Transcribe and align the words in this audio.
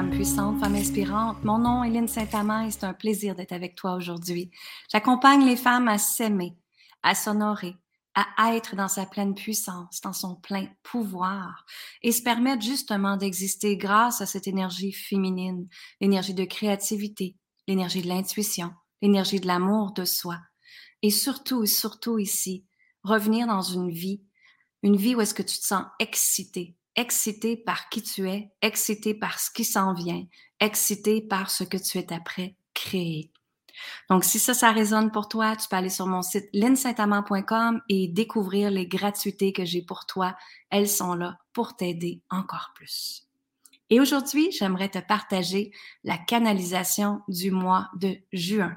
Femme 0.00 0.10
puissante, 0.12 0.58
femme 0.60 0.76
inspirante. 0.76 1.44
Mon 1.44 1.58
nom 1.58 1.84
est 1.84 1.90
Lynne 1.90 2.08
Saint-Amand 2.08 2.62
et 2.62 2.70
c'est 2.70 2.84
un 2.84 2.94
plaisir 2.94 3.34
d'être 3.34 3.52
avec 3.52 3.74
toi 3.74 3.96
aujourd'hui. 3.96 4.50
J'accompagne 4.90 5.44
les 5.44 5.56
femmes 5.56 5.88
à 5.88 5.98
s'aimer, 5.98 6.56
à 7.02 7.14
s'honorer, 7.14 7.76
à 8.14 8.56
être 8.56 8.76
dans 8.76 8.88
sa 8.88 9.04
pleine 9.04 9.34
puissance, 9.34 10.00
dans 10.00 10.14
son 10.14 10.36
plein 10.36 10.68
pouvoir 10.82 11.66
et 12.02 12.12
se 12.12 12.22
permettre 12.22 12.62
justement 12.62 13.18
d'exister 13.18 13.76
grâce 13.76 14.22
à 14.22 14.26
cette 14.26 14.46
énergie 14.46 14.92
féminine, 14.92 15.68
l'énergie 16.00 16.32
de 16.32 16.46
créativité, 16.46 17.36
l'énergie 17.68 18.00
de 18.00 18.08
l'intuition, 18.08 18.72
l'énergie 19.02 19.38
de 19.38 19.48
l'amour 19.48 19.92
de 19.92 20.06
soi. 20.06 20.38
Et 21.02 21.10
surtout, 21.10 21.66
surtout 21.66 22.18
ici, 22.18 22.64
revenir 23.02 23.46
dans 23.46 23.60
une 23.60 23.90
vie, 23.90 24.22
une 24.82 24.96
vie 24.96 25.14
où 25.14 25.20
est-ce 25.20 25.34
que 25.34 25.42
tu 25.42 25.58
te 25.58 25.66
sens 25.66 25.84
excité, 25.98 26.74
excité 26.96 27.56
par 27.56 27.88
qui 27.88 28.02
tu 28.02 28.28
es, 28.28 28.50
excité 28.62 29.14
par 29.14 29.38
ce 29.38 29.50
qui 29.50 29.64
s'en 29.64 29.94
vient, 29.94 30.24
excité 30.60 31.20
par 31.20 31.50
ce 31.50 31.64
que 31.64 31.76
tu 31.76 31.98
es 31.98 32.12
après 32.12 32.56
créer. 32.74 33.30
Donc, 34.08 34.24
si 34.24 34.38
ça, 34.38 34.54
ça 34.54 34.72
résonne 34.72 35.10
pour 35.10 35.28
toi, 35.28 35.56
tu 35.56 35.68
peux 35.68 35.76
aller 35.76 35.88
sur 35.88 36.06
mon 36.06 36.22
site 36.22 36.48
linsaintamant.com 36.52 37.80
et 37.88 38.08
découvrir 38.08 38.70
les 38.70 38.86
gratuités 38.86 39.52
que 39.52 39.64
j'ai 39.64 39.82
pour 39.82 40.06
toi. 40.06 40.36
Elles 40.70 40.88
sont 40.88 41.14
là 41.14 41.38
pour 41.52 41.76
t'aider 41.76 42.20
encore 42.30 42.72
plus. 42.74 43.26
Et 43.88 44.00
aujourd'hui, 44.00 44.50
j'aimerais 44.52 44.88
te 44.88 44.98
partager 44.98 45.72
la 46.04 46.16
canalisation 46.16 47.22
du 47.28 47.50
mois 47.50 47.88
de 47.96 48.16
juin. 48.32 48.76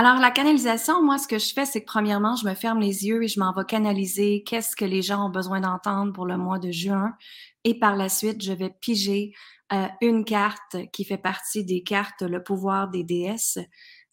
Alors, 0.00 0.20
la 0.20 0.30
canalisation, 0.30 1.02
moi, 1.02 1.18
ce 1.18 1.26
que 1.26 1.40
je 1.40 1.52
fais, 1.52 1.64
c'est 1.64 1.80
que 1.80 1.86
premièrement, 1.86 2.36
je 2.36 2.46
me 2.46 2.54
ferme 2.54 2.78
les 2.78 3.04
yeux 3.04 3.24
et 3.24 3.26
je 3.26 3.40
m'en 3.40 3.52
vais 3.52 3.64
canaliser 3.64 4.44
qu'est-ce 4.44 4.76
que 4.76 4.84
les 4.84 5.02
gens 5.02 5.26
ont 5.26 5.28
besoin 5.28 5.60
d'entendre 5.60 6.12
pour 6.12 6.24
le 6.24 6.36
mois 6.36 6.60
de 6.60 6.70
juin. 6.70 7.16
Et 7.64 7.76
par 7.76 7.96
la 7.96 8.08
suite, 8.08 8.40
je 8.40 8.52
vais 8.52 8.70
piger 8.70 9.32
euh, 9.72 9.88
une 10.00 10.24
carte 10.24 10.76
qui 10.92 11.02
fait 11.02 11.18
partie 11.18 11.64
des 11.64 11.82
cartes 11.82 12.22
Le 12.22 12.40
pouvoir 12.40 12.90
des 12.90 13.02
déesses 13.02 13.58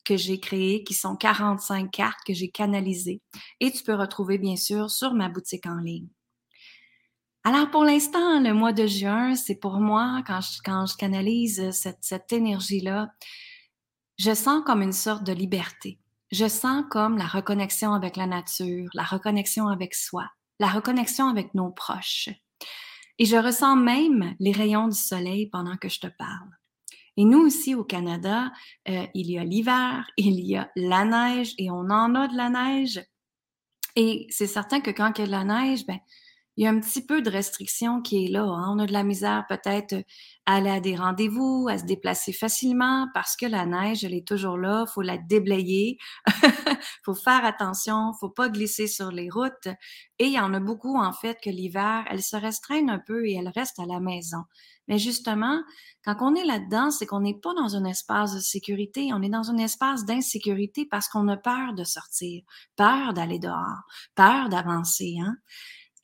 que 0.03 0.17
j'ai 0.17 0.39
créées, 0.39 0.83
qui 0.83 0.95
sont 0.95 1.15
45 1.15 1.91
cartes 1.91 2.21
que 2.25 2.33
j'ai 2.33 2.49
canalisées. 2.49 3.21
Et 3.59 3.71
tu 3.71 3.83
peux 3.83 3.93
retrouver, 3.93 4.39
bien 4.39 4.55
sûr, 4.55 4.89
sur 4.89 5.13
ma 5.13 5.29
boutique 5.29 5.67
en 5.67 5.77
ligne. 5.77 6.07
Alors, 7.43 7.69
pour 7.69 7.83
l'instant, 7.83 8.39
le 8.39 8.55
mois 8.55 8.73
de 8.73 8.87
juin, 8.87 9.35
c'est 9.35 9.59
pour 9.59 9.79
moi, 9.79 10.23
quand 10.25 10.39
je, 10.41 10.97
canalise 10.97 11.69
cette, 11.69 11.99
cette 12.01 12.33
énergie-là, 12.33 13.11
je 14.17 14.33
sens 14.33 14.63
comme 14.65 14.81
une 14.81 14.93
sorte 14.93 15.23
de 15.23 15.33
liberté. 15.33 15.99
Je 16.31 16.47
sens 16.47 16.85
comme 16.89 17.17
la 17.17 17.27
reconnexion 17.27 17.93
avec 17.93 18.17
la 18.17 18.27
nature, 18.27 18.89
la 18.93 19.03
reconnexion 19.03 19.67
avec 19.67 19.93
soi, 19.93 20.29
la 20.59 20.67
reconnexion 20.67 21.27
avec 21.27 21.53
nos 21.53 21.69
proches. 21.69 22.29
Et 23.19 23.25
je 23.25 23.37
ressens 23.37 23.75
même 23.75 24.35
les 24.39 24.51
rayons 24.51 24.87
du 24.87 24.97
soleil 24.97 25.47
pendant 25.49 25.77
que 25.77 25.89
je 25.89 25.99
te 25.99 26.07
parle. 26.07 26.49
Et 27.17 27.23
nous 27.23 27.39
aussi 27.39 27.75
au 27.75 27.83
Canada, 27.83 28.51
euh, 28.89 29.05
il 29.13 29.31
y 29.31 29.37
a 29.37 29.43
l'hiver, 29.43 30.05
il 30.17 30.39
y 30.41 30.55
a 30.55 30.69
la 30.75 31.05
neige 31.05 31.53
et 31.57 31.71
on 31.71 31.89
en 31.89 32.15
a 32.15 32.27
de 32.27 32.35
la 32.35 32.49
neige. 32.49 33.01
Et 33.95 34.27
c'est 34.29 34.47
certain 34.47 34.81
que 34.81 34.91
quand 34.91 35.17
il 35.17 35.21
y 35.21 35.23
a 35.23 35.27
de 35.27 35.31
la 35.31 35.43
neige, 35.45 35.85
ben, 35.85 35.99
il 36.57 36.63
y 36.63 36.67
a 36.67 36.69
un 36.69 36.79
petit 36.79 37.05
peu 37.05 37.21
de 37.21 37.29
restriction 37.29 38.01
qui 38.01 38.25
est 38.25 38.29
là. 38.29 38.43
Hein. 38.43 38.73
On 38.75 38.79
a 38.79 38.85
de 38.85 38.93
la 38.93 39.03
misère 39.03 39.45
peut-être 39.49 39.93
à 40.45 40.55
aller 40.55 40.69
à 40.69 40.79
des 40.79 40.95
rendez-vous, 40.95 41.67
à 41.69 41.77
se 41.77 41.83
déplacer 41.83 42.31
facilement 42.31 43.07
parce 43.13 43.35
que 43.35 43.45
la 43.45 43.65
neige, 43.65 44.05
elle 44.05 44.13
est 44.13 44.27
toujours 44.27 44.57
là. 44.57 44.85
faut 44.85 45.01
la 45.01 45.17
déblayer. 45.17 45.97
faut 47.03 47.13
faire 47.13 47.43
attention. 47.43 48.13
faut 48.19 48.29
pas 48.29 48.47
glisser 48.49 48.87
sur 48.87 49.11
les 49.11 49.29
routes. 49.29 49.67
Et 50.19 50.25
il 50.27 50.33
y 50.33 50.39
en 50.39 50.53
a 50.53 50.59
beaucoup, 50.59 50.97
en 50.97 51.11
fait, 51.11 51.37
que 51.43 51.49
l'hiver, 51.49 52.05
elles 52.09 52.23
se 52.23 52.37
restreignent 52.37 52.89
un 52.89 52.99
peu 52.99 53.25
et 53.27 53.33
elles 53.33 53.51
restent 53.53 53.79
à 53.79 53.85
la 53.85 53.99
maison. 53.99 54.43
Mais 54.87 54.99
justement, 54.99 55.61
quand 56.05 56.15
on 56.21 56.35
est 56.35 56.45
là-dedans, 56.45 56.91
c'est 56.91 57.05
qu'on 57.07 57.21
n'est 57.21 57.39
pas 57.39 57.53
dans 57.55 57.75
un 57.75 57.85
espace 57.85 58.35
de 58.35 58.39
sécurité, 58.39 59.09
on 59.13 59.21
est 59.23 59.29
dans 59.29 59.49
un 59.49 59.57
espace 59.57 60.05
d'insécurité 60.05 60.85
parce 60.85 61.09
qu'on 61.09 61.27
a 61.27 61.37
peur 61.37 61.73
de 61.73 61.83
sortir, 61.83 62.43
peur 62.75 63.13
d'aller 63.13 63.39
dehors, 63.39 63.81
peur 64.13 64.47
d'avancer. 64.49 65.15
Hein? 65.19 65.35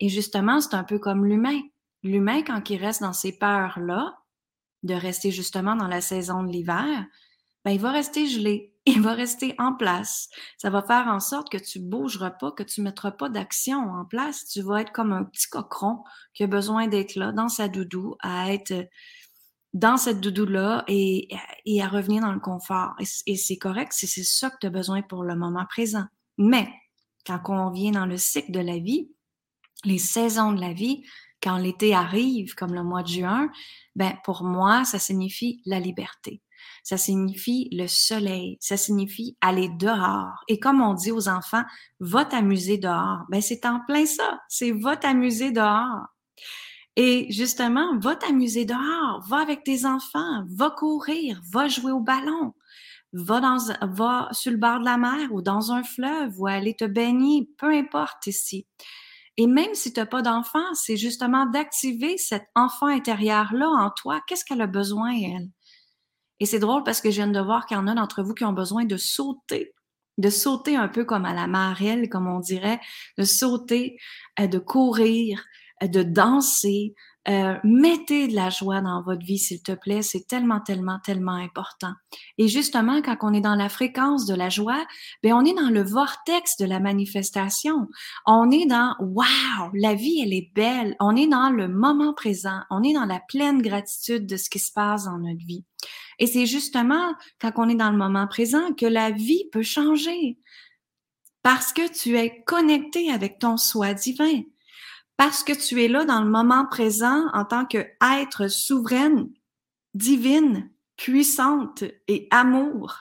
Et 0.02 0.10
justement, 0.10 0.60
c'est 0.60 0.74
un 0.74 0.84
peu 0.84 1.00
comme 1.00 1.26
l'humain. 1.26 1.62
L'humain, 2.04 2.42
quand 2.42 2.70
il 2.70 2.78
reste 2.78 3.02
dans 3.02 3.14
ces 3.14 3.38
peurs-là, 3.38 4.18
de 4.84 4.96
rester 4.96 5.30
justement 5.30 5.76
dans 5.76 5.88
la 5.88 6.02
saison 6.02 6.42
de 6.42 6.52
l'hiver, 6.52 7.06
ben, 7.64 7.72
il 7.72 7.80
va 7.80 7.92
rester 7.92 8.28
gelé. 8.28 8.68
Il 8.88 9.00
va 9.00 9.14
rester 9.14 9.54
en 9.60 9.76
place. 9.76 10.28
Ça 10.58 10.72
va 10.72 10.82
faire 10.82 11.06
en 11.06 11.20
sorte 11.20 11.52
que 11.52 11.58
tu 11.60 11.78
bougeras 11.80 12.32
pas, 12.32 12.52
que 12.52 12.64
tu 12.64 12.82
mettras 12.82 13.12
pas 13.12 13.30
d'action 13.30 13.78
en 13.78 14.06
place. 14.06 14.48
Tu 14.48 14.62
vas 14.64 14.82
être 14.82 14.92
comme 14.92 15.14
un 15.14 15.24
petit 15.24 15.48
cochon 15.48 16.00
qui 16.34 16.44
a 16.44 16.48
besoin 16.48 16.88
d'être 16.88 17.14
là, 17.14 17.32
dans 17.32 17.48
sa 17.48 17.68
doudou, 17.68 18.16
à 18.22 18.52
être 18.52 18.74
dans 19.74 19.98
cette 19.98 20.20
doudou-là 20.20 20.84
et, 20.88 21.28
et, 21.68 21.84
à 21.84 21.88
revenir 21.88 22.24
dans 22.24 22.32
le 22.32 22.40
confort. 22.40 22.96
Et, 23.28 23.36
c'est 23.36 23.58
correct 23.58 23.94
c'est 23.96 24.08
ça 24.08 24.50
que 24.50 24.58
tu 24.60 24.66
as 24.66 24.72
besoin 24.72 25.04
pour 25.04 25.24
le 25.24 25.36
moment 25.36 25.68
présent. 25.70 26.06
Mais 26.40 26.68
quand 27.24 27.40
on 27.50 27.70
vient 27.70 27.92
dans 27.92 28.08
le 28.08 28.18
cycle 28.18 28.52
de 28.52 28.62
la 28.62 28.80
vie, 28.80 29.12
les 29.84 29.98
saisons 29.98 30.52
de 30.52 30.62
la 30.62 30.74
vie, 30.74 31.04
quand 31.42 31.58
l'été 31.58 31.94
arrive, 31.94 32.54
comme 32.56 32.74
le 32.74 32.84
mois 32.84 33.04
de 33.04 33.08
juin, 33.08 33.50
ben 33.96 34.14
pour 34.24 34.44
moi, 34.44 34.86
ça 34.86 35.00
signifie 35.00 35.62
la 35.66 35.80
liberté. 35.80 36.42
Ça 36.84 36.98
signifie 36.98 37.70
le 37.72 37.88
soleil, 37.88 38.58
ça 38.60 38.78
signifie 38.78 39.38
aller 39.42 39.70
dehors. 39.70 40.44
Et 40.48 40.60
comme 40.60 40.82
on 40.82 40.94
dit 40.94 41.12
aux 41.12 41.28
enfants, 41.28 41.64
va 42.00 42.26
t'amuser 42.26 42.78
dehors. 42.78 43.24
Ben 43.30 43.42
c'est 43.42 43.66
en 43.66 43.80
plein 43.88 44.06
ça, 44.06 44.40
c'est 44.48 44.72
va 44.72 44.98
t'amuser 44.98 45.52
dehors. 45.52 46.08
Et 46.96 47.32
justement, 47.32 47.98
va 48.00 48.16
t'amuser 48.16 48.66
dehors, 48.66 49.24
va 49.28 49.38
avec 49.38 49.64
tes 49.64 49.86
enfants, 49.86 50.44
va 50.50 50.70
courir, 50.72 51.42
va 51.52 51.68
jouer 51.68 51.92
au 51.92 52.02
ballon, 52.02 52.54
va 53.14 53.40
dans, 53.40 53.58
va 53.82 54.28
sur 54.32 54.52
le 54.52 54.58
bord 54.58 54.80
de 54.80 54.86
la 54.86 54.98
mer 54.98 55.32
ou 55.32 55.42
dans 55.42 55.72
un 55.72 55.84
fleuve 55.84 56.34
ou 56.38 56.48
aller 56.48 56.76
te 56.76 56.86
baigner, 56.86 57.48
peu 57.58 57.72
importe 57.72 58.28
ici. 58.28 58.68
Et 59.38 59.48
même 59.48 59.74
si 59.74 59.94
tu 59.94 60.00
n'as 60.00 60.06
pas 60.06 60.22
d'enfant, 60.22 60.74
c'est 60.74 60.98
justement 60.98 61.46
d'activer 61.46 62.18
cet 62.18 62.44
enfant 62.56 62.88
intérieur-là 62.88 63.68
en 63.68 63.90
toi. 63.90 64.22
Qu'est-ce 64.28 64.46
qu'elle 64.46 64.62
a 64.62 64.68
besoin, 64.68 65.12
elle? 65.12 65.50
Et 66.40 66.46
c'est 66.46 66.60
drôle 66.60 66.84
parce 66.84 67.02
que 67.02 67.12
je 67.12 67.18
viens 67.18 67.28
de 67.28 67.40
voir 67.40 67.66
qu'il 67.66 67.78
y 67.78 67.80
en 67.80 67.88
a 67.88 67.94
d'entre 67.94 68.24
vous 68.24 68.34
qui 68.34 68.44
ont 68.46 68.54
besoin 68.54 68.84
de 68.84 68.98
sauter, 68.98 69.74
de 70.18 70.30
sauter 70.30 70.76
un 70.76 70.88
peu 70.88 71.06
comme 71.06 71.26
à 71.26 71.34
la 71.34 71.48
marelle, 71.48 72.10
comme 72.10 72.28
on 72.28 72.40
dirait, 72.40 72.80
de 73.18 73.24
sauter, 73.24 73.98
euh, 74.40 74.48
de 74.48 74.58
courir, 74.60 75.44
euh, 75.84 75.88
de 75.88 76.04
danser, 76.04 76.96
euh, 77.28 77.56
mettez 77.64 78.28
de 78.28 78.36
la 78.36 78.50
joie 78.50 78.82
dans 78.82 79.04
votre 79.04 79.24
vie, 79.24 79.38
s'il 79.38 79.62
te 79.62 79.74
plaît. 79.74 80.02
C'est 80.02 80.28
tellement, 80.28 80.60
tellement, 80.60 81.00
tellement 81.04 81.36
important. 81.36 81.94
Et 82.40 82.48
justement, 82.48 83.02
quand 83.02 83.18
on 83.22 83.34
est 83.34 83.42
dans 83.42 83.56
la 83.56 83.70
fréquence 83.70 84.26
de 84.26 84.34
la 84.34 84.50
joie, 84.50 84.84
ben 85.22 85.34
on 85.34 85.46
est 85.46 85.54
dans 85.54 85.70
le 85.70 85.84
vortex 85.84 86.58
de 86.58 86.66
la 86.66 86.80
manifestation. 86.80 87.88
On 88.26 88.50
est 88.50 88.66
dans 88.66 88.96
wow, 89.00 89.70
la 89.76 89.94
vie 89.94 90.22
elle 90.24 90.34
est 90.34 90.52
belle. 90.56 90.96
On 91.00 91.16
est 91.16 91.28
dans 91.28 91.52
le 91.52 91.68
moment 91.68 92.14
présent. 92.14 92.62
On 92.72 92.82
est 92.82 92.94
dans 92.94 93.06
la 93.06 93.20
pleine 93.28 93.62
gratitude 93.62 94.26
de 94.26 94.38
ce 94.38 94.50
qui 94.50 94.60
se 94.60 94.72
passe 94.72 95.06
dans 95.06 95.20
notre 95.20 95.46
vie. 95.46 95.64
Et 96.18 96.26
c'est 96.26 96.48
justement 96.48 97.14
quand 97.40 97.52
on 97.58 97.70
est 97.70 97.76
dans 97.76 97.92
le 97.92 97.98
moment 97.98 98.28
présent 98.28 98.74
que 98.74 98.86
la 98.88 99.12
vie 99.12 99.46
peut 99.52 99.62
changer. 99.62 100.40
Parce 101.44 101.74
que 101.74 101.92
tu 101.92 102.18
es 102.18 102.44
connecté 102.44 103.12
avec 103.12 103.40
ton 103.40 103.58
soi 103.58 103.94
divin 103.94 104.42
parce 105.22 105.44
que 105.44 105.54
tu 105.54 105.84
es 105.84 105.88
là 105.88 106.04
dans 106.04 106.24
le 106.24 106.32
moment 106.32 106.66
présent 106.66 107.28
en 107.34 107.46
tant 107.46 107.68
qu'être 107.68 108.48
souveraine, 108.48 109.30
divine, 109.94 110.72
puissante 110.98 111.84
et 112.08 112.28
amour. 112.32 112.98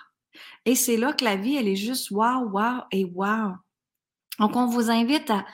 Et 0.67 0.75
c'est 0.75 0.99
là 0.99 1.15
que 1.15 1.25
la 1.25 1.37
vie, 1.37 1.57
elle 1.57 1.67
est 1.67 1.77
juste 1.77 2.11
wow, 2.11 2.47
wow 2.51 2.83
et 2.93 3.07
wow. 3.07 3.55
Donc, 4.39 4.55
on 4.55 4.67
vous 4.67 4.91
invite 4.91 5.31
à, 5.31 5.47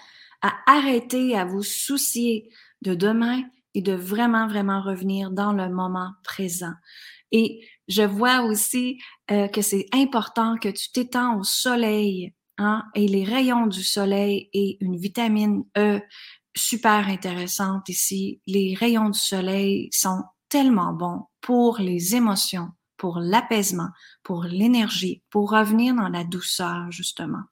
arrêter, 0.67 1.39
à 1.39 1.45
vous 1.45 1.63
soucier 1.63 2.51
de 2.83 2.97
demain 2.97 3.45
et 3.75 3.81
de 3.81 3.93
vraiment, 3.93 4.49
vraiment 4.49 4.83
revenir 4.83 5.31
dans 5.31 5.53
le 5.53 5.69
moment 5.69 6.15
présent. 6.25 6.75
Et 7.31 7.65
je 7.87 8.03
vois 8.03 8.41
aussi 8.41 8.99
euh, 9.31 9.47
que 9.47 9.63
c'est 9.63 9.87
important 9.95 10.57
que 10.57 10.71
tu 10.71 10.91
t'étends 10.91 11.39
au 11.39 11.45
soleil, 11.45 12.35
hein, 12.59 12.83
et 12.97 13.07
les 13.07 13.23
rayons 13.23 13.69
du 13.69 13.85
soleil 13.85 14.51
et 14.53 14.79
une 14.81 14.97
vitamine 14.97 15.63
E 15.79 16.01
super 16.57 17.09
intéressante 17.09 17.89
ici. 17.89 18.41
Les 18.47 18.75
rayons 18.75 19.11
du 19.11 19.19
soleil 19.19 19.89
sont 19.93 20.23
tellement 20.49 20.93
bons 20.93 21.27
pour 21.41 21.79
les 21.79 22.15
émotions, 22.17 22.71
pour 22.97 23.19
l'apaisement, 23.21 23.91
pour 24.23 24.45
l'énergie, 24.45 25.23
pour 25.31 25.51
revenir 25.51 25.95
dans 25.95 26.09
la 26.09 26.25
douceur, 26.25 26.91
justement. 26.91 27.43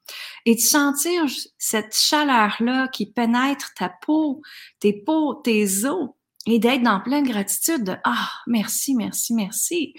Et 0.46 0.54
de 0.54 0.60
sentir 0.60 1.24
cette 1.58 1.94
chaleur-là 1.94 2.88
qui 2.88 3.06
pénètre 3.06 3.72
ta 3.74 3.88
peau, 3.88 4.42
tes 4.80 4.92
peaux, 4.92 5.34
tes 5.34 5.84
os, 5.84 6.10
et 6.46 6.58
d'être 6.58 6.82
dans 6.82 7.00
pleine 7.00 7.26
gratitude 7.26 7.84
de 7.84 7.96
Ah, 8.04 8.30
merci, 8.46 8.94
merci, 8.94 9.34
merci 9.34 9.94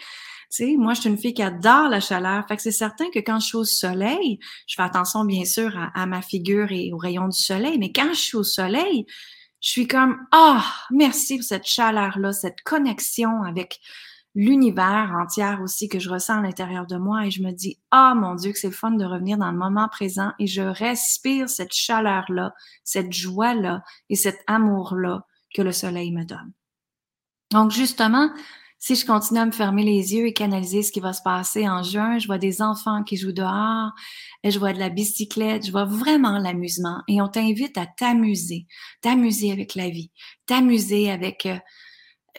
moi, 0.77 0.93
je 0.93 1.01
suis 1.01 1.09
une 1.09 1.17
fille 1.17 1.33
qui 1.33 1.43
adore 1.43 1.89
la 1.89 1.99
chaleur. 1.99 2.45
Fait 2.47 2.55
que 2.55 2.61
c'est 2.61 2.71
certain 2.71 3.09
que 3.13 3.19
quand 3.19 3.39
je 3.39 3.47
suis 3.47 3.57
au 3.57 3.63
soleil, 3.63 4.39
je 4.67 4.75
fais 4.75 4.83
attention, 4.83 5.25
bien 5.25 5.45
sûr, 5.45 5.77
à, 5.93 6.05
ma 6.05 6.21
figure 6.21 6.71
et 6.71 6.91
aux 6.93 6.97
rayons 6.97 7.27
du 7.27 7.37
soleil, 7.37 7.77
mais 7.77 7.91
quand 7.91 8.09
je 8.09 8.19
suis 8.19 8.37
au 8.37 8.43
soleil, 8.43 9.05
je 9.61 9.69
suis 9.69 9.87
comme, 9.87 10.17
ah, 10.31 10.65
merci 10.91 11.37
pour 11.37 11.45
cette 11.45 11.65
chaleur-là, 11.65 12.33
cette 12.33 12.61
connexion 12.61 13.43
avec 13.43 13.79
l'univers 14.35 15.13
entier 15.17 15.55
aussi 15.63 15.87
que 15.87 15.97
je 15.97 16.09
ressens 16.09 16.39
à 16.39 16.41
l'intérieur 16.41 16.85
de 16.85 16.97
moi 16.97 17.25
et 17.25 17.31
je 17.31 17.41
me 17.41 17.51
dis, 17.51 17.79
ah, 17.89 18.13
mon 18.15 18.35
Dieu, 18.35 18.51
que 18.51 18.59
c'est 18.59 18.67
le 18.67 18.73
fun 18.73 18.91
de 18.91 19.05
revenir 19.05 19.37
dans 19.37 19.51
le 19.51 19.57
moment 19.57 19.87
présent 19.87 20.33
et 20.39 20.47
je 20.47 20.61
respire 20.61 21.49
cette 21.49 21.73
chaleur-là, 21.73 22.53
cette 22.83 23.13
joie-là 23.13 23.81
et 24.09 24.15
cet 24.15 24.39
amour-là 24.47 25.25
que 25.55 25.61
le 25.61 25.71
soleil 25.71 26.11
me 26.11 26.25
donne. 26.25 26.51
Donc, 27.51 27.71
justement, 27.71 28.29
si 28.77 28.95
je 28.95 29.05
continue 29.05 29.39
à 29.39 29.45
me 29.45 29.51
fermer 29.51 29.83
les 29.83 30.13
yeux 30.13 30.27
et 30.27 30.33
canaliser 30.33 30.83
ce 30.83 30.91
qui 30.91 30.99
va 30.99 31.13
se 31.13 31.21
passer 31.23 31.67
en 31.67 31.81
juin, 31.81 32.19
je 32.19 32.27
vois 32.27 32.37
des 32.37 32.61
enfants 32.61 33.03
qui 33.03 33.17
jouent 33.17 33.31
dehors, 33.31 33.91
je 34.43 34.59
vois 34.59 34.73
de 34.73 34.79
la 34.79 34.89
bicyclette, 34.89 35.65
je 35.65 35.71
vois 35.71 35.85
vraiment 35.85 36.37
l'amusement. 36.37 37.01
Et 37.07 37.21
on 37.21 37.27
t'invite 37.27 37.77
à 37.77 37.87
t'amuser, 37.87 38.67
t'amuser 39.01 39.51
avec 39.51 39.75
la 39.75 39.89
vie, 39.89 40.11
t'amuser 40.45 41.09
avec 41.09 41.45
euh, 41.45 41.57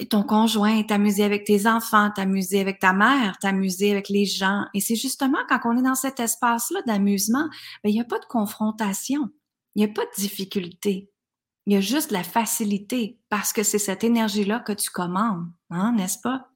ton 0.05 0.23
conjoint, 0.23 0.83
t'amuser 0.83 1.25
avec 1.25 1.45
tes 1.45 1.67
enfants, 1.67 2.11
t'amuser 2.15 2.61
avec 2.61 2.79
ta 2.79 2.93
mère, 2.93 3.37
t'amuser 3.41 3.91
avec 3.91 4.09
les 4.09 4.27
gens. 4.27 4.67
Et 4.75 4.81
c'est 4.81 4.97
justement 4.97 5.39
quand 5.49 5.61
on 5.65 5.79
est 5.79 5.83
dans 5.83 5.95
cet 5.95 6.21
espace-là 6.21 6.81
d'amusement, 6.87 7.49
ben, 7.83 7.91
il 7.91 7.95
n'y 7.95 8.01
a 8.01 8.05
pas 8.05 8.19
de 8.19 8.27
confrontation, 8.27 9.31
il 9.75 9.85
n'y 9.85 9.91
a 9.91 9.93
pas 9.93 10.05
de 10.05 10.21
difficulté. 10.21 11.11
Il 11.67 11.73
y 11.73 11.77
a 11.77 11.81
juste 11.81 12.13
la 12.13 12.23
facilité 12.23 13.19
parce 13.29 13.53
que 13.53 13.63
c'est 13.63 13.79
cette 13.79 14.05
énergie-là 14.05 14.61
que 14.61 14.73
tu 14.73 14.91
commandes, 14.91 15.47
hein, 15.71 15.93
n'est-ce 15.97 16.19
pas? 16.23 16.49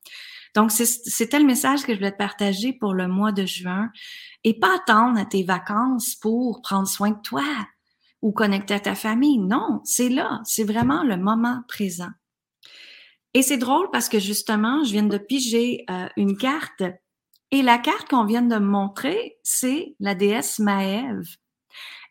Donc, 0.55 0.73
c'était 0.73 1.39
le 1.39 1.47
message 1.47 1.83
que 1.83 1.93
je 1.93 1.99
voulais 1.99 2.13
te 2.13 2.17
partager 2.17 2.73
pour 2.73 2.93
le 2.95 3.07
mois 3.07 3.33
de 3.33 3.47
juin. 3.47 3.91
Et 4.43 4.59
pas 4.59 4.75
attendre 4.77 5.21
à 5.21 5.25
tes 5.25 5.45
vacances 5.45 6.17
pour 6.17 6.61
prendre 6.63 6.89
soin 6.89 7.11
de 7.11 7.21
toi 7.23 7.45
ou 8.23 8.33
connecter 8.33 8.75
à 8.75 8.81
ta 8.81 8.95
famille. 8.95 9.39
Non, 9.39 9.81
c'est 9.85 10.09
là. 10.09 10.41
C'est 10.45 10.65
vraiment 10.65 11.05
le 11.05 11.17
moment 11.17 11.63
présent. 11.69 12.11
Et 13.35 13.43
c'est 13.43 13.59
drôle 13.59 13.91
parce 13.93 14.09
que 14.09 14.19
justement, 14.19 14.83
je 14.83 14.93
viens 14.93 15.05
de 15.05 15.19
piger 15.19 15.85
euh, 15.89 16.09
une 16.17 16.37
carte 16.37 16.83
et 17.53 17.63
la 17.63 17.79
carte 17.79 18.09
qu'on 18.09 18.25
vient 18.25 18.43
de 18.43 18.55
me 18.55 18.61
montrer, 18.61 19.39
c'est 19.43 19.97
la 19.99 20.15
déesse 20.15 20.61
Maève. 20.61 21.27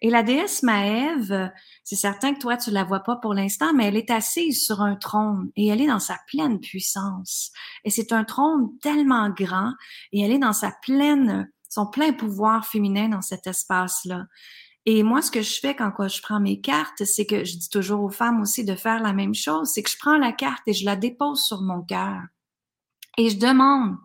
Et 0.01 0.09
la 0.09 0.23
déesse 0.23 0.63
Maève, 0.63 1.51
c'est 1.83 1.95
certain 1.95 2.33
que 2.33 2.39
toi, 2.39 2.57
tu 2.57 2.71
la 2.71 2.83
vois 2.83 3.01
pas 3.01 3.17
pour 3.17 3.33
l'instant, 3.33 3.73
mais 3.73 3.87
elle 3.87 3.97
est 3.97 4.11
assise 4.11 4.65
sur 4.65 4.81
un 4.81 4.95
trône 4.95 5.51
et 5.55 5.67
elle 5.67 5.81
est 5.81 5.87
dans 5.87 5.99
sa 5.99 6.17
pleine 6.27 6.59
puissance. 6.59 7.51
Et 7.83 7.89
c'est 7.89 8.13
un 8.13 8.23
trône 8.23 8.77
tellement 8.81 9.29
grand 9.29 9.73
et 10.11 10.21
elle 10.21 10.31
est 10.31 10.39
dans 10.39 10.53
sa 10.53 10.71
pleine, 10.81 11.49
son 11.67 11.87
plein 11.87 12.13
pouvoir 12.13 12.65
féminin 12.65 13.09
dans 13.09 13.21
cet 13.21 13.47
espace-là. 13.47 14.25
Et 14.85 15.03
moi, 15.03 15.21
ce 15.21 15.29
que 15.29 15.41
je 15.41 15.59
fais 15.59 15.75
quand 15.75 15.91
je 16.07 16.21
prends 16.21 16.39
mes 16.39 16.61
cartes, 16.61 17.03
c'est 17.03 17.25
que 17.25 17.43
je 17.43 17.57
dis 17.57 17.69
toujours 17.69 18.01
aux 18.01 18.09
femmes 18.09 18.41
aussi 18.41 18.63
de 18.63 18.75
faire 18.75 19.01
la 19.03 19.13
même 19.13 19.35
chose, 19.35 19.69
c'est 19.73 19.83
que 19.83 19.89
je 19.89 19.97
prends 19.99 20.17
la 20.17 20.31
carte 20.31 20.63
et 20.65 20.73
je 20.73 20.85
la 20.85 20.95
dépose 20.95 21.43
sur 21.43 21.61
mon 21.61 21.81
cœur. 21.81 22.21
Et 23.17 23.29
je 23.29 23.37
demande 23.37 23.97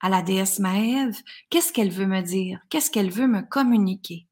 à 0.00 0.08
la 0.08 0.22
déesse 0.22 0.58
Maève, 0.58 1.16
qu'est-ce 1.48 1.72
qu'elle 1.72 1.90
veut 1.90 2.06
me 2.06 2.20
dire? 2.20 2.60
Qu'est-ce 2.68 2.90
qu'elle 2.90 3.10
veut 3.10 3.28
me 3.28 3.42
communiquer? 3.42 4.26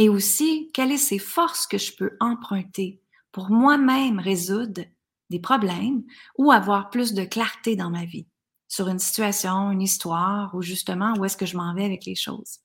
Et 0.00 0.08
aussi 0.08 0.70
quelles 0.72 0.98
sont 0.98 1.08
ces 1.08 1.18
forces 1.18 1.66
que 1.66 1.76
je 1.76 1.94
peux 1.94 2.16
emprunter 2.20 3.02
pour 3.32 3.50
moi-même 3.50 4.18
résoudre 4.18 4.80
des 5.28 5.40
problèmes 5.40 6.04
ou 6.38 6.50
avoir 6.52 6.88
plus 6.88 7.12
de 7.12 7.22
clarté 7.24 7.76
dans 7.76 7.90
ma 7.90 8.06
vie 8.06 8.26
sur 8.66 8.88
une 8.88 8.98
situation, 8.98 9.70
une 9.70 9.82
histoire 9.82 10.54
ou 10.54 10.62
justement 10.62 11.12
où 11.18 11.26
est-ce 11.26 11.36
que 11.36 11.44
je 11.44 11.58
m'en 11.58 11.74
vais 11.74 11.84
avec 11.84 12.06
les 12.06 12.14
choses? 12.14 12.60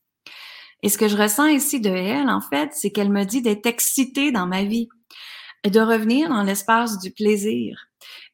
Et 0.81 0.87
ce 0.87 0.97
que 0.97 1.09
je 1.09 1.17
ressens 1.17 1.47
ici 1.47 1.81
de 1.81 1.89
elle, 1.89 2.29
en 2.29 2.39
fait, 2.39 2.69
c'est 2.71 2.91
qu'elle 2.91 3.11
me 3.11 3.25
dit 3.25 3.41
d'être 3.41 3.65
excitée 3.65 4.31
dans 4.31 4.47
ma 4.47 4.63
vie 4.63 4.87
de 5.65 5.79
revenir 5.81 6.29
dans 6.29 6.43
l'espace 6.43 6.99
du 6.99 7.11
plaisir. 7.11 7.85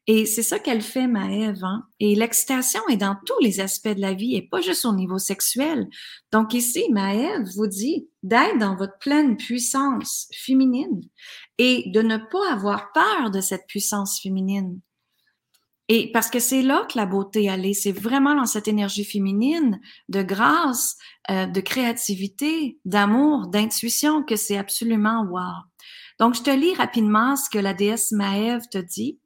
Et 0.08 0.26
c'est 0.26 0.42
ça 0.42 0.58
qu'elle 0.58 0.82
fait, 0.82 1.06
Maëve. 1.06 1.62
Hein? 1.62 1.84
Et 2.00 2.16
l'excitation 2.16 2.80
est 2.88 2.96
dans 2.96 3.16
tous 3.24 3.38
les 3.40 3.60
aspects 3.60 3.88
de 3.88 4.00
la 4.00 4.14
vie 4.14 4.34
et 4.34 4.42
pas 4.42 4.60
juste 4.60 4.84
au 4.84 4.92
niveau 4.92 5.18
sexuel. 5.18 5.88
Donc 6.32 6.54
ici, 6.54 6.84
Maëve 6.90 7.48
vous 7.54 7.68
dit 7.68 8.08
d'être 8.22 8.58
dans 8.58 8.74
votre 8.74 8.98
pleine 8.98 9.36
puissance 9.36 10.28
féminine 10.34 11.02
et 11.58 11.84
de 11.90 12.02
ne 12.02 12.16
pas 12.16 12.52
avoir 12.52 12.90
peur 12.92 13.30
de 13.30 13.40
cette 13.40 13.66
puissance 13.68 14.20
féminine. 14.20 14.80
Et 15.88 16.10
parce 16.10 16.30
que 16.30 16.40
c'est 16.40 16.62
là 16.62 16.86
que 16.90 16.96
la 16.96 17.06
beauté 17.06 17.48
allait, 17.48 17.74
c'est 17.74 17.92
vraiment 17.92 18.34
dans 18.34 18.46
cette 18.46 18.66
énergie 18.66 19.04
féminine 19.04 19.80
de 20.08 20.22
grâce, 20.22 20.96
euh, 21.30 21.46
de 21.46 21.60
créativité, 21.60 22.78
d'amour, 22.84 23.48
d'intuition 23.48 24.22
que 24.22 24.36
c'est 24.36 24.56
absolument 24.56 25.26
wow. 25.28 25.62
Donc, 26.18 26.34
je 26.34 26.42
te 26.42 26.50
lis 26.50 26.74
rapidement 26.74 27.36
ce 27.36 27.50
que 27.50 27.58
la 27.58 27.74
déesse 27.74 28.12
Maëve 28.12 28.68
te 28.70 28.78
dit. 28.78 29.18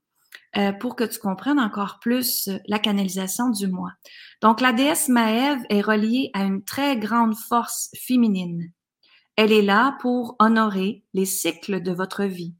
Euh, 0.56 0.72
pour 0.72 0.96
que 0.96 1.04
tu 1.04 1.18
comprennes 1.18 1.60
encore 1.60 1.98
plus 2.00 2.48
euh, 2.48 2.56
la 2.66 2.78
canalisation 2.78 3.50
du 3.50 3.66
moi. 3.68 3.90
Donc, 4.40 4.62
la 4.62 4.72
déesse 4.72 5.08
Maève 5.08 5.60
est 5.68 5.82
reliée 5.82 6.30
à 6.32 6.44
une 6.44 6.64
très 6.64 6.96
grande 6.96 7.36
force 7.36 7.90
féminine. 7.94 8.72
Elle 9.36 9.52
est 9.52 9.60
là 9.60 9.98
pour 10.00 10.34
honorer 10.38 11.04
les 11.12 11.26
cycles 11.26 11.82
de 11.82 11.92
votre 11.92 12.24
vie. 12.24 12.54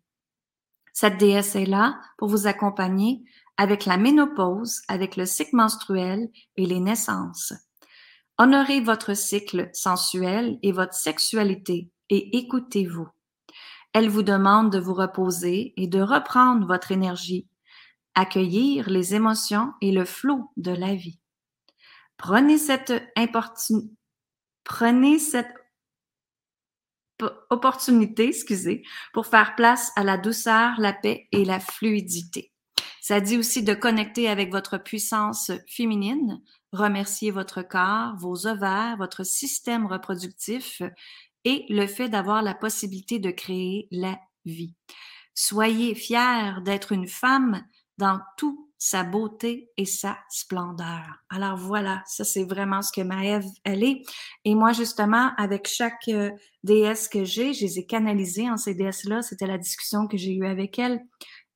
Cette 0.93 1.17
déesse 1.17 1.57
est 1.57 1.65
là 1.65 1.99
pour 2.19 2.29
vous 2.29 2.47
accompagner 2.47 3.25
avec 3.57 3.87
la 3.87 3.97
ménopause, 3.97 4.83
avec 4.89 5.17
le 5.17 5.25
cycle 5.25 5.57
menstruel 5.57 6.29
et 6.59 6.67
les 6.67 6.81
naissances. 6.81 7.55
Honorez 8.37 8.81
votre 8.81 9.15
cycle 9.15 9.71
sensuel 9.73 10.59
et 10.63 10.73
votre 10.73 10.93
sexualité 10.93 11.91
et 12.11 12.37
écoutez-vous. 12.37 13.09
Elle 13.95 14.11
vous 14.11 14.23
demande 14.23 14.71
de 14.71 14.79
vous 14.79 14.93
reposer 14.93 15.73
et 15.79 15.87
de 15.87 16.03
reprendre 16.03 16.67
votre 16.67 16.93
énergie 16.93 17.47
accueillir 18.17 18.91
les 18.91 19.15
émotions 19.15 19.73
et 19.81 19.93
le 19.93 20.05
flot 20.05 20.51
de 20.57 20.73
la 20.73 20.97
vie. 20.97 21.21
Prenez 22.17 22.59
cette, 22.59 22.93
Prenez 24.65 25.19
cette 25.21 25.55
opportunité, 27.51 28.29
excusez, 28.29 28.83
pour 29.13 29.27
faire 29.27 29.55
place 29.55 29.93
à 29.95 30.03
la 30.03 30.19
douceur, 30.19 30.75
la 30.79 30.93
paix 30.93 31.29
et 31.31 31.45
la 31.45 31.61
fluidité. 31.61 32.53
Ça 33.01 33.21
dit 33.21 33.39
aussi 33.39 33.63
de 33.63 33.75
connecter 33.75 34.29
avec 34.29 34.51
votre 34.51 34.79
puissance 34.79 35.53
féminine, 35.69 36.43
remercier 36.73 37.31
votre 37.31 37.63
corps, 37.63 38.17
vos 38.19 38.47
ovaires, 38.47 38.97
votre 38.97 39.25
système 39.25 39.87
reproductif 39.87 40.83
et 41.45 41.65
le 41.69 41.87
fait 41.87 42.09
d'avoir 42.09 42.43
la 42.43 42.55
possibilité 42.55 43.21
de 43.21 43.31
créer 43.31 43.87
la 43.93 44.19
vie. 44.45 44.75
Soyez 45.35 45.95
fiers 45.95 46.61
d'être 46.65 46.93
une 46.93 47.07
femme 47.07 47.63
dans 47.99 48.21
toute 48.37 48.59
sa 48.79 49.05
beauté 49.05 49.71
et 49.77 49.87
sa 49.87 50.19
splendeur. 50.29 51.03
Alors 51.31 51.57
voilà, 51.57 52.03
ça 52.07 52.25
c'est 52.25 52.45
vraiment 52.45 52.83
ce 52.83 52.93
que 52.93 53.01
Maëve, 53.01 53.47
elle 53.65 53.83
est. 53.83 54.03
Et 54.45 54.55
moi, 54.55 54.73
justement, 54.73 55.33
avec 55.39 55.67
chaque 55.67 56.09
euh, 56.09 56.31
déesse 56.63 57.09
que 57.09 57.25
j'ai, 57.25 57.55
je 57.55 57.63
les 57.63 57.79
ai 57.79 57.87
canalisées 57.87 58.51
en 58.51 58.57
ces 58.57 58.75
déesses-là. 58.75 59.23
C'était 59.23 59.47
la 59.47 59.59
discussion 59.59 60.07
que 60.07 60.17
j'ai 60.17 60.35
eue 60.35 60.47
avec 60.47 60.79
elle. 60.79 61.01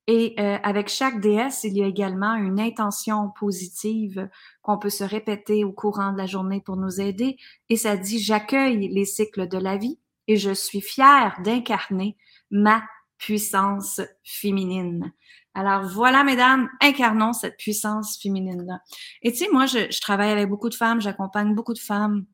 Et 0.07 0.33
euh, 0.39 0.57
avec 0.63 0.89
chaque 0.89 1.21
déesse, 1.21 1.63
il 1.63 1.77
y 1.77 1.83
a 1.83 1.87
également 1.87 2.33
une 2.33 2.59
intention 2.59 3.31
positive 3.39 4.27
qu'on 4.63 4.79
peut 4.79 4.89
se 4.89 5.03
répéter 5.03 5.63
au 5.63 5.71
courant 5.71 6.11
de 6.11 6.17
la 6.17 6.25
journée 6.25 6.59
pour 6.59 6.75
nous 6.75 6.99
aider. 6.99 7.37
Et 7.69 7.77
ça 7.77 7.97
dit, 7.97 8.19
j'accueille 8.19 8.89
les 8.89 9.05
cycles 9.05 9.47
de 9.47 9.59
la 9.59 9.77
vie 9.77 9.99
et 10.27 10.37
je 10.37 10.51
suis 10.51 10.81
fière 10.81 11.37
d'incarner 11.43 12.17
ma 12.49 12.81
puissance 13.19 14.01
féminine. 14.23 15.13
Alors 15.53 15.83
voilà, 15.83 16.23
mesdames, 16.23 16.69
incarnons 16.81 17.33
cette 17.33 17.57
puissance 17.57 18.17
féminine-là. 18.21 18.79
Et 19.21 19.31
tu 19.31 19.39
sais, 19.39 19.49
moi, 19.51 19.65
je, 19.65 19.99
travaille 19.99 20.31
avec 20.31 20.47
beaucoup 20.47 20.69
de 20.69 20.75
femmes, 20.75 21.01
j'accompagne 21.01 21.53
beaucoup 21.53 21.73
de 21.73 21.79
femmes. 21.79 22.25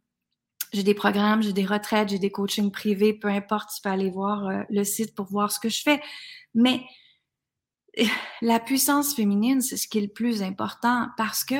J'ai 0.74 0.84
des 0.84 0.94
programmes, 0.94 1.42
j'ai 1.42 1.54
des 1.54 1.66
retraites, 1.66 2.10
j'ai 2.10 2.20
des 2.20 2.30
coachings 2.30 2.72
privés, 2.72 3.14
peu 3.14 3.30
importe, 3.30 3.70
tu 3.76 3.82
peux 3.82 3.90
aller 3.90 4.12
voir 4.12 4.48
euh, 4.48 4.62
le 4.70 4.84
site 4.84 5.16
pour 5.16 5.26
voir 5.28 5.52
ce 5.52 5.60
que 5.60 5.70
je 5.70 5.82
fais. 5.82 6.02
Mais 6.54 6.84
la 8.42 8.60
puissance 8.60 9.16
féminine, 9.16 9.62
c'est 9.62 9.78
ce 9.78 9.88
qui 9.88 9.98
est 9.98 10.02
le 10.02 10.08
plus 10.10 10.44
important 10.44 11.08
parce 11.18 11.44
que 11.44 11.56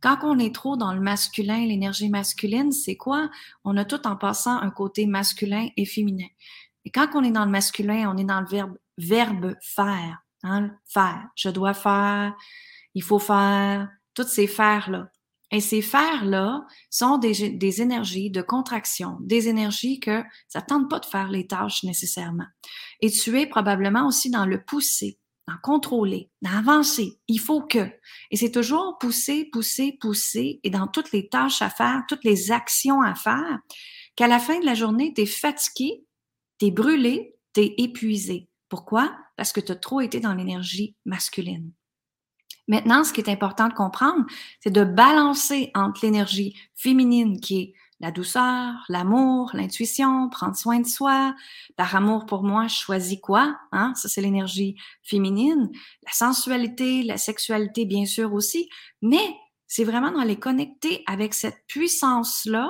quand 0.00 0.18
on 0.22 0.38
est 0.38 0.54
trop 0.54 0.76
dans 0.76 0.94
le 0.94 1.00
masculin, 1.00 1.66
l'énergie 1.66 2.08
masculine, 2.08 2.72
c'est 2.72 2.96
quoi? 2.96 3.30
On 3.64 3.76
a 3.76 3.84
tout 3.84 4.06
en 4.06 4.16
passant 4.16 4.56
un 4.58 4.70
côté 4.70 5.06
masculin 5.06 5.68
et 5.76 5.84
féminin. 5.84 6.28
Et 6.84 6.90
quand 6.90 7.08
on 7.14 7.22
est 7.22 7.30
dans 7.30 7.44
le 7.44 7.50
masculin, 7.50 8.10
on 8.10 8.16
est 8.16 8.24
dans 8.24 8.40
le 8.40 8.46
verbe, 8.46 8.78
verbe 8.96 9.56
faire. 9.60 10.22
Hein, 10.42 10.70
faire. 10.86 11.28
Je 11.36 11.50
dois 11.50 11.74
faire, 11.74 12.34
il 12.94 13.02
faut 13.02 13.18
faire, 13.18 13.88
toutes 14.14 14.28
ces 14.28 14.46
faire-là. 14.46 15.10
Et 15.52 15.60
ces 15.60 15.82
faire-là 15.82 16.64
sont 16.90 17.18
des, 17.18 17.50
des, 17.50 17.82
énergies 17.82 18.30
de 18.30 18.40
contraction, 18.40 19.16
des 19.20 19.48
énergies 19.48 19.98
que 19.98 20.22
ça 20.48 20.62
tente 20.62 20.88
pas 20.88 21.00
de 21.00 21.06
faire 21.06 21.28
les 21.28 21.46
tâches 21.46 21.82
nécessairement. 21.82 22.46
Et 23.00 23.10
tu 23.10 23.38
es 23.38 23.46
probablement 23.46 24.06
aussi 24.06 24.30
dans 24.30 24.46
le 24.46 24.62
pousser, 24.62 25.18
dans 25.48 25.56
contrôler, 25.60 26.30
dans 26.40 26.56
avancer. 26.56 27.18
Il 27.26 27.40
faut 27.40 27.62
que. 27.62 27.90
Et 28.30 28.36
c'est 28.36 28.52
toujours 28.52 28.96
pousser, 28.98 29.46
pousser, 29.52 29.98
pousser, 30.00 30.60
et 30.62 30.70
dans 30.70 30.86
toutes 30.86 31.10
les 31.10 31.28
tâches 31.28 31.62
à 31.62 31.70
faire, 31.70 32.04
toutes 32.08 32.24
les 32.24 32.52
actions 32.52 33.02
à 33.02 33.16
faire, 33.16 33.58
qu'à 34.14 34.28
la 34.28 34.38
fin 34.38 34.60
de 34.60 34.66
la 34.66 34.74
journée, 34.74 35.12
tu 35.14 35.22
es 35.22 35.26
fatigué, 35.26 36.04
tu 36.58 36.66
es 36.66 36.70
brûlé, 36.70 37.36
tu 37.54 37.62
es 37.62 37.74
épuisé. 37.78 38.49
Pourquoi? 38.70 39.14
Parce 39.36 39.52
que 39.52 39.60
tu 39.60 39.72
as 39.72 39.76
trop 39.76 40.00
été 40.00 40.20
dans 40.20 40.32
l'énergie 40.32 40.96
masculine. 41.04 41.72
Maintenant, 42.68 43.02
ce 43.02 43.12
qui 43.12 43.20
est 43.20 43.28
important 43.28 43.68
de 43.68 43.74
comprendre, 43.74 44.24
c'est 44.60 44.72
de 44.72 44.84
balancer 44.84 45.72
entre 45.74 46.00
l'énergie 46.04 46.56
féminine 46.74 47.40
qui 47.40 47.60
est 47.60 47.74
la 47.98 48.12
douceur, 48.12 48.72
l'amour, 48.88 49.50
l'intuition, 49.52 50.30
prendre 50.30 50.56
soin 50.56 50.80
de 50.80 50.86
soi. 50.86 51.34
Par 51.76 51.94
amour 51.94 52.24
pour 52.26 52.44
moi, 52.44 52.68
je 52.68 52.76
choisis 52.76 53.18
quoi? 53.20 53.58
Hein? 53.72 53.92
Ça, 53.96 54.08
c'est 54.08 54.22
l'énergie 54.22 54.76
féminine. 55.02 55.70
La 56.06 56.12
sensualité, 56.12 57.02
la 57.02 57.18
sexualité, 57.18 57.84
bien 57.84 58.06
sûr 58.06 58.32
aussi. 58.32 58.70
Mais 59.02 59.34
c'est 59.70 59.84
vraiment 59.84 60.10
dans 60.10 60.24
les 60.24 60.36
connecter 60.36 61.04
avec 61.06 61.32
cette 61.32 61.64
puissance-là, 61.68 62.68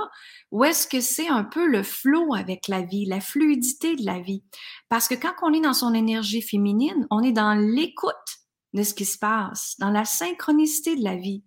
où 0.51 0.65
est-ce 0.65 0.87
que 0.87 1.01
c'est 1.01 1.29
un 1.29 1.45
peu 1.45 1.67
le 1.67 1.83
flot 1.83 2.35
avec 2.35 2.69
la 2.69 2.83
vie, 2.83 3.07
la 3.07 3.23
fluidité 3.23 3.97
de 3.97 4.05
la 4.05 4.21
vie. 4.21 4.45
Parce 4.91 5.09
que 5.09 5.15
quand 5.15 5.33
on 5.41 5.55
est 5.55 5.63
dans 5.63 5.73
son 5.73 5.95
énergie 5.95 6.43
féminine, 6.43 7.07
on 7.11 7.23
est 7.23 7.33
dans 7.33 7.55
l'écoute 7.55 8.15
de 8.75 8.83
ce 8.83 8.93
qui 8.93 9.07
se 9.07 9.17
passe, 9.17 9.77
dans 9.79 9.91
la 9.91 10.05
synchronicité 10.05 10.95
de 10.95 11.03
la 11.03 11.17
vie, 11.17 11.43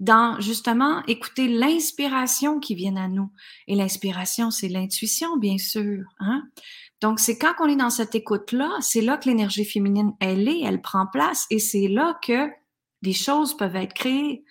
dans 0.00 0.40
justement 0.40 1.04
écouter 1.04 1.46
l'inspiration 1.46 2.58
qui 2.58 2.74
vient 2.74 2.96
à 2.96 3.08
nous. 3.08 3.30
Et 3.68 3.74
l'inspiration, 3.74 4.50
c'est 4.50 4.68
l'intuition, 4.68 5.36
bien 5.36 5.58
sûr. 5.58 6.04
Hein? 6.20 6.44
Donc, 7.02 7.20
c'est 7.20 7.36
quand 7.36 7.52
on 7.60 7.68
est 7.68 7.76
dans 7.76 7.90
cette 7.90 8.14
écoute-là, 8.14 8.70
c'est 8.80 9.02
là 9.02 9.18
que 9.18 9.28
l'énergie 9.28 9.66
féminine, 9.66 10.14
elle 10.20 10.48
est, 10.48 10.60
elle 10.62 10.80
prend 10.80 11.06
place, 11.06 11.46
et 11.50 11.58
c'est 11.58 11.86
là 11.86 12.18
que 12.22 12.48
des 13.02 13.12
choses 13.12 13.54
peuvent 13.58 13.76
être 13.76 13.92
créées. 13.92 14.42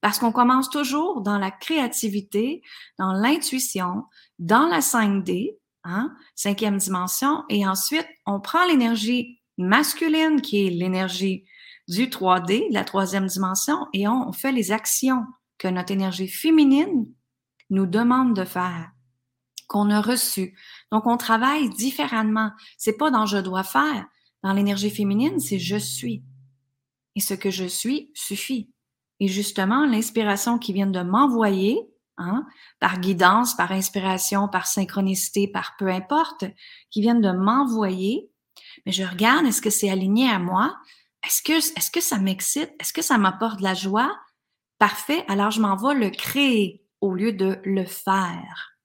Parce 0.00 0.18
qu'on 0.18 0.32
commence 0.32 0.70
toujours 0.70 1.22
dans 1.22 1.38
la 1.38 1.50
créativité, 1.50 2.62
dans 2.98 3.12
l'intuition, 3.12 4.04
dans 4.38 4.66
la 4.66 4.80
5D, 4.80 5.56
hein, 5.84 6.14
cinquième 6.34 6.78
dimension, 6.78 7.44
et 7.48 7.66
ensuite, 7.66 8.06
on 8.26 8.40
prend 8.40 8.66
l'énergie 8.66 9.40
masculine, 9.58 10.40
qui 10.40 10.66
est 10.66 10.70
l'énergie 10.70 11.44
du 11.88 12.08
3D, 12.08 12.66
la 12.70 12.84
troisième 12.84 13.26
dimension, 13.26 13.86
et 13.92 14.08
on, 14.08 14.32
fait 14.32 14.52
les 14.52 14.72
actions 14.72 15.24
que 15.58 15.68
notre 15.68 15.92
énergie 15.92 16.28
féminine 16.28 17.06
nous 17.70 17.86
demande 17.86 18.34
de 18.34 18.44
faire, 18.44 18.90
qu'on 19.68 19.90
a 19.90 20.00
reçues. 20.00 20.56
Donc, 20.92 21.06
on 21.06 21.16
travaille 21.16 21.68
différemment. 21.70 22.50
C'est 22.76 22.96
pas 22.96 23.10
dans 23.10 23.26
je 23.26 23.38
dois 23.38 23.64
faire. 23.64 24.06
Dans 24.42 24.52
l'énergie 24.52 24.90
féminine, 24.90 25.40
c'est 25.40 25.58
je 25.58 25.76
suis. 25.76 26.22
Et 27.14 27.20
ce 27.20 27.34
que 27.34 27.50
je 27.50 27.64
suis 27.64 28.10
suffit. 28.14 28.70
Et 29.20 29.28
justement, 29.28 29.86
l'inspiration 29.86 30.58
qui 30.58 30.72
vient 30.72 30.86
de 30.86 31.00
m'envoyer, 31.00 31.80
hein, 32.18 32.46
par 32.80 33.00
guidance, 33.00 33.54
par 33.54 33.72
inspiration, 33.72 34.48
par 34.48 34.66
synchronicité, 34.66 35.48
par 35.48 35.76
peu 35.78 35.88
importe, 35.88 36.44
qui 36.90 37.00
viennent 37.00 37.22
de 37.22 37.32
m'envoyer, 37.32 38.30
mais 38.84 38.92
je 38.92 39.04
regarde, 39.04 39.46
est-ce 39.46 39.62
que 39.62 39.70
c'est 39.70 39.90
aligné 39.90 40.28
à 40.28 40.38
moi? 40.38 40.76
Est-ce 41.24 41.42
que, 41.42 41.56
est-ce 41.56 41.90
que 41.90 42.00
ça 42.00 42.18
m'excite? 42.18 42.70
Est-ce 42.80 42.92
que 42.92 43.02
ça 43.02 43.18
m'apporte 43.18 43.58
de 43.58 43.64
la 43.64 43.74
joie? 43.74 44.16
Parfait, 44.78 45.24
alors 45.28 45.50
je 45.50 45.60
m'en 45.60 45.76
le 45.94 46.10
créer 46.10 46.84
au 47.00 47.14
lieu 47.14 47.32
de 47.32 47.58
le 47.64 47.84
faire. 47.84 48.76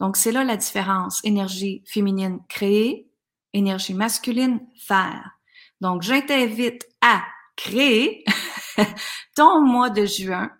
Donc, 0.00 0.16
c'est 0.16 0.32
là 0.32 0.44
la 0.44 0.56
différence. 0.56 1.20
Énergie 1.24 1.84
féminine, 1.86 2.40
créer. 2.48 3.06
Énergie 3.52 3.94
masculine, 3.94 4.60
faire. 4.78 5.38
Donc, 5.80 6.02
je 6.02 6.26
t'invite 6.26 6.86
à 7.02 7.22
créer 7.56 8.24
ton 9.36 9.60
mois 9.60 9.90
de 9.90 10.04
juin 10.04 10.50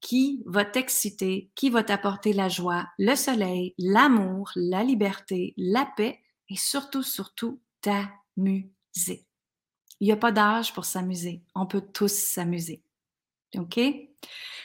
qui 0.00 0.42
va 0.44 0.64
t'exciter, 0.64 1.50
qui 1.54 1.70
va 1.70 1.82
t'apporter 1.82 2.32
la 2.32 2.48
joie, 2.48 2.86
le 2.98 3.14
soleil, 3.14 3.74
l'amour, 3.78 4.50
la 4.54 4.82
liberté, 4.82 5.54
la 5.56 5.86
paix 5.96 6.20
et 6.50 6.56
surtout, 6.56 7.02
surtout, 7.02 7.60
t'amuser. 7.80 9.26
Il 10.00 10.06
n'y 10.06 10.12
a 10.12 10.16
pas 10.16 10.32
d'âge 10.32 10.74
pour 10.74 10.84
s'amuser. 10.84 11.42
On 11.54 11.66
peut 11.66 11.80
tous 11.80 12.12
s'amuser. 12.12 12.82
OK? 13.58 13.80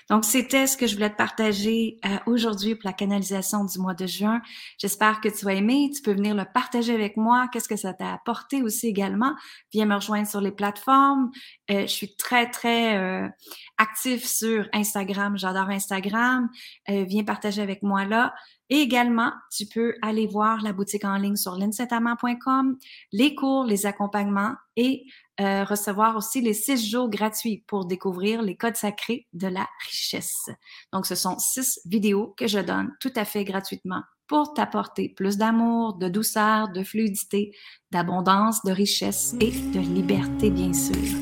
Donc, 0.09 0.25
c'était 0.25 0.65
ce 0.65 0.75
que 0.75 0.87
je 0.87 0.95
voulais 0.95 1.11
te 1.11 1.15
partager 1.15 1.99
euh, 2.03 2.17
aujourd'hui 2.25 2.73
pour 2.73 2.87
la 2.87 2.93
canalisation 2.93 3.63
du 3.63 3.77
mois 3.77 3.93
de 3.93 4.07
juin. 4.07 4.41
J'espère 4.79 5.21
que 5.21 5.29
tu 5.29 5.47
as 5.47 5.53
aimé. 5.53 5.91
Tu 5.95 6.01
peux 6.01 6.13
venir 6.13 6.33
le 6.33 6.45
partager 6.51 6.95
avec 6.95 7.15
moi. 7.15 7.47
Qu'est-ce 7.53 7.69
que 7.69 7.75
ça 7.75 7.93
t'a 7.93 8.13
apporté 8.13 8.63
aussi 8.63 8.87
également? 8.87 9.35
Viens 9.71 9.85
me 9.85 9.93
rejoindre 9.93 10.27
sur 10.27 10.41
les 10.41 10.51
plateformes. 10.51 11.29
Euh, 11.69 11.81
je 11.81 11.91
suis 11.91 12.15
très, 12.15 12.49
très 12.49 12.97
euh, 12.97 13.29
active 13.77 14.25
sur 14.25 14.67
Instagram. 14.73 15.37
J'adore 15.37 15.69
Instagram. 15.69 16.49
viens 16.87 17.23
partager 17.23 17.61
avec 17.61 17.83
moi 17.83 18.03
là. 18.03 18.33
Et 18.69 18.77
également, 18.77 19.31
tu 19.51 19.65
peux 19.65 19.95
aller 20.01 20.27
voir 20.27 20.61
la 20.61 20.73
boutique 20.73 21.05
en 21.05 21.17
ligne 21.17 21.35
sur 21.35 21.55
linsetama.com, 21.55 22.77
les 23.11 23.35
cours, 23.35 23.65
les 23.65 23.85
accompagnements 23.85 24.53
et 24.75 25.05
euh, 25.41 25.63
recevoir 25.63 26.17
aussi 26.17 26.41
les 26.41 26.53
six 26.53 26.89
jours 26.89 27.09
gratuits 27.09 27.63
pour 27.65 27.85
découvrir 27.85 28.41
les 28.41 28.55
codes 28.57 28.75
sacrés 28.75 29.25
de 29.33 29.47
la 29.47 29.67
richesse. 29.87 30.49
Donc, 30.93 31.05
ce 31.05 31.15
sont 31.15 31.39
six 31.39 31.79
vidéos 31.85 32.33
que 32.37 32.47
je 32.47 32.59
donne 32.59 32.91
tout 32.99 33.13
à 33.15 33.25
fait 33.25 33.43
gratuitement 33.43 34.03
pour 34.27 34.53
t'apporter 34.53 35.09
plus 35.09 35.37
d'amour, 35.37 35.95
de 35.95 36.07
douceur, 36.07 36.69
de 36.69 36.83
fluidité, 36.83 37.51
d'abondance, 37.91 38.63
de 38.63 38.71
richesse 38.71 39.35
et 39.39 39.51
de 39.51 39.79
liberté, 39.79 40.51
bien 40.51 40.73
sûr. 40.73 41.17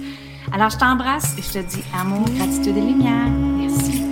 Alors, 0.52 0.70
je 0.70 0.78
t'embrasse 0.78 1.38
et 1.38 1.42
je 1.42 1.54
te 1.54 1.60
dis 1.60 1.84
amour, 1.94 2.26
gratitude 2.36 2.76
et 2.76 2.82
lumière. 2.82 3.30
Merci. 3.30 4.07